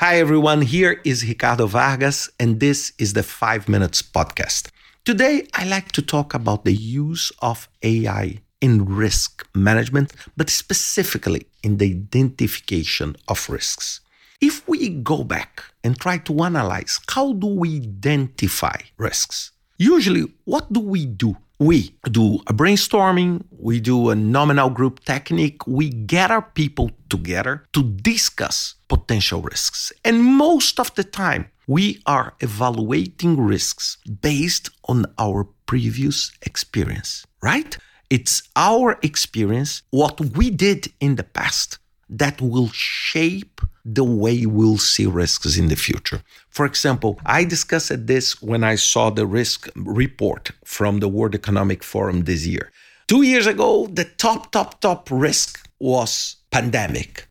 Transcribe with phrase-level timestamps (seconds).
[0.00, 0.62] Hi, everyone.
[0.62, 4.70] Here is Ricardo Vargas, and this is the 5 Minutes Podcast.
[5.04, 11.48] Today, I like to talk about the use of AI in risk management, but specifically
[11.64, 14.00] in the identification of risks.
[14.40, 19.50] If we go back and try to analyze how do we identify risks?
[19.78, 21.38] Usually, what do we do?
[21.60, 27.82] We do a brainstorming, we do a nominal group technique, we gather people together to
[27.82, 29.92] discuss potential risks.
[30.04, 37.76] And most of the time, we are evaluating risks based on our previous experience, right?
[38.08, 43.60] It's our experience, what we did in the past, that will shape
[43.94, 46.22] the way we'll see risks in the future.
[46.50, 51.82] For example, I discussed this when I saw the risk report from the World Economic
[51.82, 52.70] Forum this year.
[53.06, 57.28] Two years ago, the top, top, top risk was pandemic.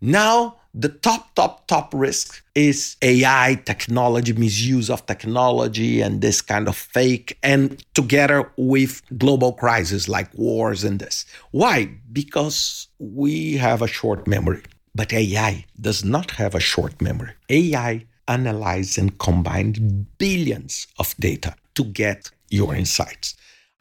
[0.00, 6.66] Now, the top, top, top risk is AI, technology, misuse of technology, and this kind
[6.66, 11.26] of fake, and together with global crises like wars and this.
[11.50, 11.90] Why?
[12.10, 14.62] Because we have a short memory.
[14.94, 17.32] But AI does not have a short memory.
[17.48, 23.34] AI analyzes and combines billions of data to get your insights.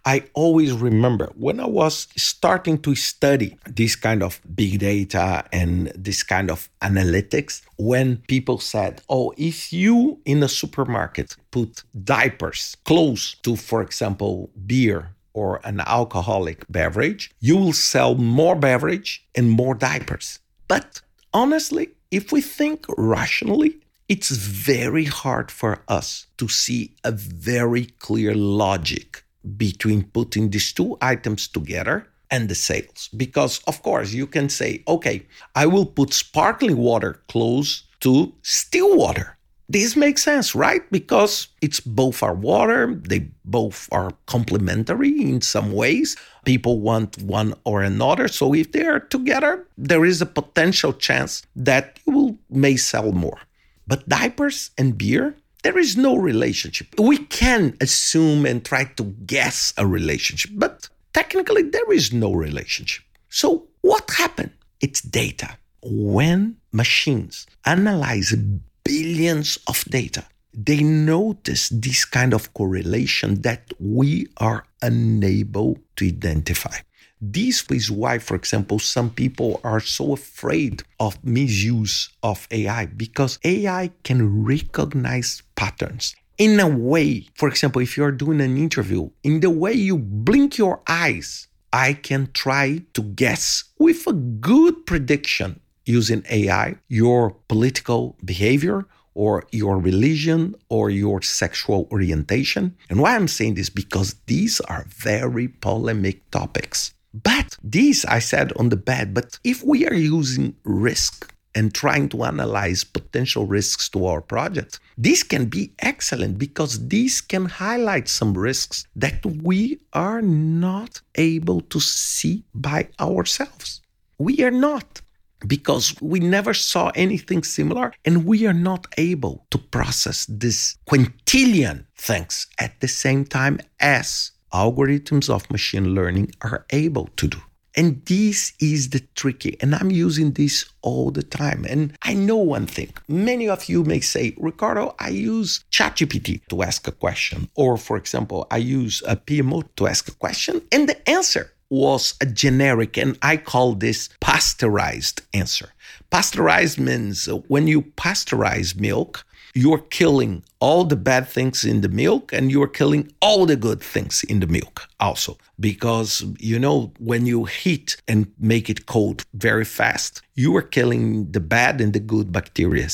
[0.04, 5.92] I always remember when I was starting to study this kind of big data and
[5.96, 12.78] this kind of analytics, when people said, Oh, if you in a supermarket put diapers
[12.84, 19.52] close to, for example, beer or an alcoholic beverage, you will sell more beverage and
[19.52, 20.40] more diapers.
[20.72, 21.02] But
[21.34, 28.34] honestly, if we think rationally, it's very hard for us to see a very clear
[28.34, 29.26] logic
[29.58, 33.10] between putting these two items together and the sales.
[33.18, 38.96] Because, of course, you can say, okay, I will put sparkling water close to still
[38.96, 39.38] water.
[39.72, 40.82] This makes sense, right?
[40.92, 46.18] Because it's both are water, they both are complementary in some ways.
[46.44, 48.28] People want one or another.
[48.28, 53.14] So if they are together, there is a potential chance that you will may sell
[53.14, 53.40] more.
[53.88, 56.88] But diapers and beer, there is no relationship.
[57.00, 63.06] We can assume and try to guess a relationship, but technically there is no relationship.
[63.30, 64.52] So what happened?
[64.82, 65.58] It's data.
[65.82, 68.36] When machines analyze
[68.84, 76.78] billions of data, they notice this kind of correlation that we are unable to identify.
[77.22, 83.38] This is why, for example, some people are so afraid of misuse of AI because
[83.44, 87.28] AI can recognize patterns in a way.
[87.36, 91.94] For example, if you're doing an interview, in the way you blink your eyes, I
[91.94, 99.78] can try to guess with a good prediction using AI your political behavior or your
[99.78, 102.76] religion or your sexual orientation.
[102.90, 106.94] And why I'm saying this because these are very polemic topics.
[107.14, 112.08] But these I said on the bed, but if we are using risk and trying
[112.08, 118.08] to analyze potential risks to our project, this can be excellent because these can highlight
[118.08, 123.82] some risks that we are not able to see by ourselves.
[124.18, 125.02] We are not
[125.48, 131.86] because we never saw anything similar and we are not able to process this quintillion
[131.98, 137.42] things at the same time as algorithms of machine learning are able to do.
[137.76, 141.66] And this is the tricky, and I'm using this all the time.
[141.70, 142.94] And I know one thing.
[143.08, 147.50] Many of you may say, Ricardo, I use ChatGPT to ask a question.
[147.56, 152.14] Or, for example, I use a PMO to ask a question, and the answer was
[152.22, 155.74] a generic, and I call this pasteurized answer.
[156.12, 161.90] Pasteurized means uh, when you pasteurize milk, you're killing all the bad things in the
[161.90, 165.38] milk and you're killing all the good things in the milk also.
[165.60, 171.30] Because you know when you heat and make it cold very fast you are killing
[171.32, 172.88] the bad and the good bacteria.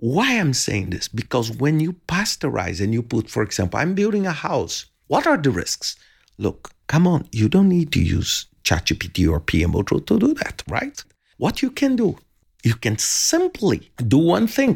[0.00, 1.06] Why i'm saying this?
[1.06, 5.36] Because when you pasteurize and you put for example i'm building a house what are
[5.36, 5.96] the risks?
[6.38, 8.32] Look come on you don't need to use
[8.64, 10.98] ChatGPT or PMO to, do that right
[11.38, 12.08] what you can do
[12.62, 13.78] you can simply
[14.14, 14.74] do one thing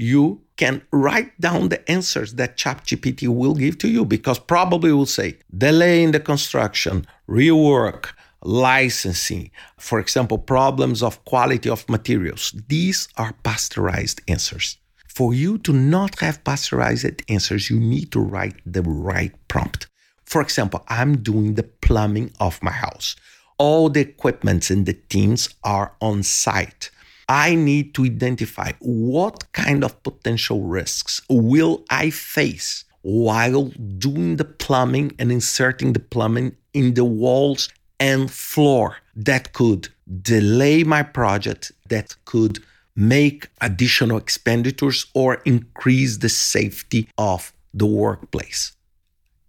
[0.00, 5.12] you can write down the answers that ChatGPT will give to you because probably will
[5.18, 8.12] say delay in the construction, rework,
[8.42, 12.54] licensing, for example, problems of quality of materials.
[12.68, 14.78] These are pasteurized answers.
[15.06, 19.89] For you to not have pasteurized answers, you need to write the right prompt.
[20.30, 23.16] For example, I'm doing the plumbing of my house.
[23.58, 26.92] All the equipments and the teams are on site.
[27.28, 34.44] I need to identify what kind of potential risks will I face while doing the
[34.44, 37.68] plumbing and inserting the plumbing in the walls
[37.98, 39.88] and floor that could
[40.22, 42.60] delay my project, that could
[42.94, 48.72] make additional expenditures or increase the safety of the workplace.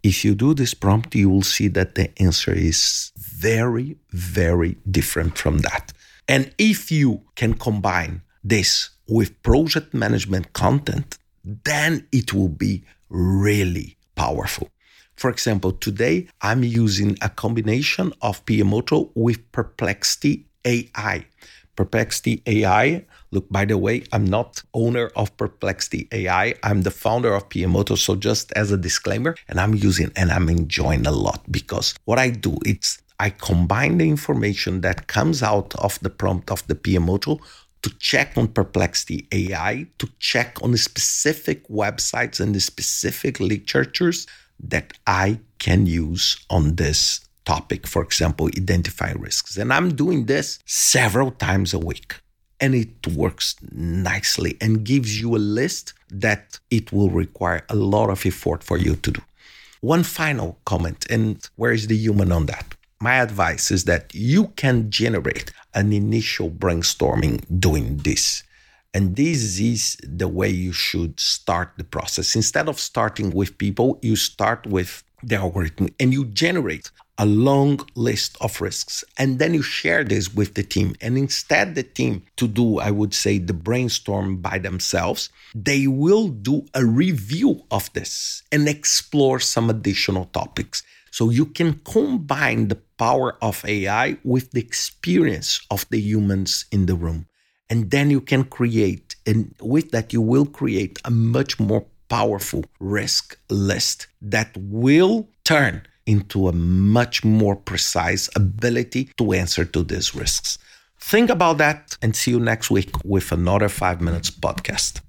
[0.02, 5.38] If you do this prompt, you will see that the answer is very, very different
[5.38, 5.92] from that.
[6.26, 13.96] And if you can combine this with project management content, then it will be really
[14.16, 14.68] powerful.
[15.16, 21.26] For example, today I'm using a combination of PMOtto with Perplexity AI.
[21.74, 26.54] Perplexity AI, look, by the way, I'm not owner of Perplexity AI.
[26.62, 27.96] I'm the founder of PMOtto.
[27.96, 32.18] So just as a disclaimer, and I'm using and I'm enjoying a lot because what
[32.18, 36.74] I do, it's I combine the information that comes out of the prompt of the
[36.74, 37.40] PMOtto
[37.82, 44.26] to check on Perplexity AI, to check on the specific websites and the specific literatures
[44.60, 47.86] that I can use on this topic.
[47.86, 49.56] For example, identify risks.
[49.56, 52.14] And I'm doing this several times a week.
[52.60, 58.08] And it works nicely and gives you a list that it will require a lot
[58.08, 59.22] of effort for you to do.
[59.80, 62.76] One final comment, and where is the human on that?
[63.02, 68.44] my advice is that you can generate an initial brainstorming doing this.
[68.94, 72.36] And this is the way you should start the process.
[72.36, 77.80] Instead of starting with people, you start with the algorithm and you generate a long
[77.94, 79.04] list of risks.
[79.18, 80.94] And then you share this with the team.
[81.00, 86.28] And instead, the team to do, I would say, the brainstorm by themselves, they will
[86.28, 90.82] do a review of this and explore some additional topics.
[91.10, 96.86] So you can combine the power of AI with the experience of the humans in
[96.86, 97.26] the room.
[97.68, 102.64] And then you can create, and with that, you will create a much more powerful
[102.80, 110.14] risk list that will turn into a much more precise ability to answer to these
[110.14, 110.58] risks.
[110.98, 115.02] Think about that and see you next week with another 5 minutes podcast.